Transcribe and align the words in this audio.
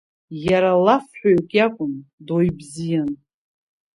Иара 0.47 0.71
лафҳәаҩык 0.85 1.49
иакәын, 1.57 1.93
дуаҩ 2.25 2.51
бзиан. 2.57 3.11